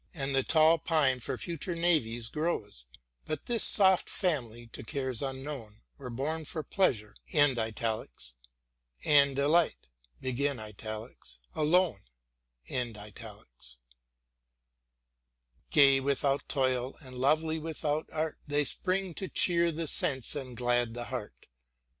[0.15, 2.87] And the tall fine for future navies grows;
[3.25, 5.83] But this soft family, to cares unknown.
[5.99, 8.09] Were bom for pleasure and delight
[11.55, 11.99] alone.
[15.69, 20.95] Gay without toil and lovely without art, They spring to cheer the sense and glad
[20.95, 21.45] the heart.